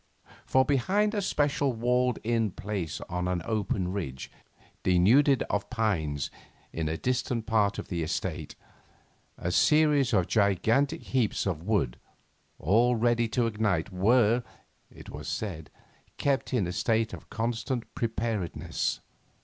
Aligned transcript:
For, 0.47 0.65
'behind 0.65 1.13
a 1.13 1.21
specially 1.21 1.73
walled 1.75 2.17
in 2.23 2.53
space 2.59 3.01
on 3.01 3.27
an 3.27 3.43
open 3.45 3.89
ridge, 3.91 4.31
denuded 4.81 5.43
of 5.43 5.69
pines, 5.69 6.31
in 6.73 6.89
a 6.89 6.97
distant 6.97 7.45
part 7.45 7.77
of 7.77 7.89
the 7.89 8.01
estate, 8.01 8.55
a 9.37 9.51
series 9.51 10.11
of 10.11 10.25
gigantic 10.25 11.03
heaps 11.03 11.45
of 11.45 11.61
wood, 11.61 11.99
all 12.57 12.95
ready 12.95 13.27
to 13.27 13.45
ignite, 13.45 13.93
were 13.93 14.43
it 14.89 15.11
was 15.11 15.27
said 15.27 15.69
kept 16.17 16.51
in 16.51 16.65
a 16.65 16.71
state 16.73 17.13
of 17.13 17.29
constant 17.29 17.93
preparedness. 17.93 19.01